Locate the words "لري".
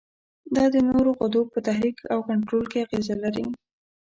3.23-3.45